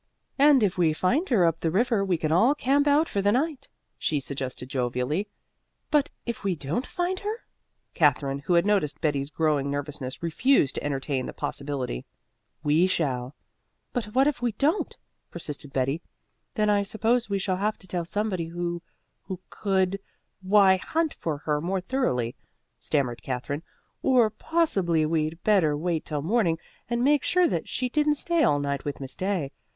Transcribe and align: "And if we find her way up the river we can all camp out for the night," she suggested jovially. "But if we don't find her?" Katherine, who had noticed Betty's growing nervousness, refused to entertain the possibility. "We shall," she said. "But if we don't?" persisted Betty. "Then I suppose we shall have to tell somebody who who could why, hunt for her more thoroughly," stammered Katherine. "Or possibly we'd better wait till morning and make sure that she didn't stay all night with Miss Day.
"And 0.39 0.63
if 0.63 0.79
we 0.79 0.93
find 0.93 1.29
her 1.29 1.41
way 1.43 1.47
up 1.47 1.59
the 1.59 1.69
river 1.69 2.03
we 2.03 2.17
can 2.17 2.31
all 2.31 2.55
camp 2.55 2.87
out 2.87 3.07
for 3.07 3.21
the 3.21 3.31
night," 3.31 3.67
she 3.99 4.19
suggested 4.19 4.67
jovially. 4.67 5.27
"But 5.91 6.09
if 6.25 6.43
we 6.43 6.55
don't 6.55 6.87
find 6.87 7.19
her?" 7.19 7.41
Katherine, 7.93 8.39
who 8.39 8.55
had 8.55 8.65
noticed 8.65 8.99
Betty's 8.99 9.29
growing 9.29 9.69
nervousness, 9.69 10.23
refused 10.23 10.73
to 10.73 10.83
entertain 10.83 11.27
the 11.27 11.33
possibility. 11.33 12.03
"We 12.63 12.87
shall," 12.87 13.35
she 13.93 14.01
said. 14.01 14.13
"But 14.15 14.25
if 14.25 14.41
we 14.41 14.53
don't?" 14.53 14.97
persisted 15.29 15.71
Betty. 15.71 16.01
"Then 16.55 16.67
I 16.67 16.81
suppose 16.81 17.29
we 17.29 17.37
shall 17.37 17.57
have 17.57 17.77
to 17.77 17.87
tell 17.87 18.03
somebody 18.05 18.45
who 18.47 18.81
who 19.25 19.39
could 19.51 19.99
why, 20.41 20.77
hunt 20.77 21.13
for 21.13 21.37
her 21.45 21.61
more 21.61 21.79
thoroughly," 21.79 22.35
stammered 22.79 23.21
Katherine. 23.21 23.61
"Or 24.01 24.31
possibly 24.31 25.05
we'd 25.05 25.43
better 25.43 25.77
wait 25.77 26.05
till 26.05 26.23
morning 26.23 26.57
and 26.89 27.03
make 27.03 27.23
sure 27.23 27.47
that 27.47 27.69
she 27.69 27.87
didn't 27.87 28.15
stay 28.15 28.41
all 28.43 28.57
night 28.57 28.83
with 28.83 28.99
Miss 28.99 29.13
Day. 29.13 29.51